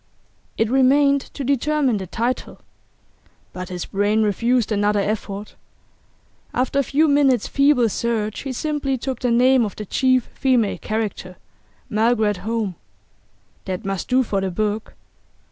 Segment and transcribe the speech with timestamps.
[0.57, 2.61] It remained to determine the title.
[3.53, 5.53] But his brain refused another effort;
[6.55, 10.79] after a few minutes' feeble search he simply took the name of the chief female
[10.79, 11.37] character,
[11.87, 12.73] Margaret Home.
[13.65, 14.95] That must do for the book.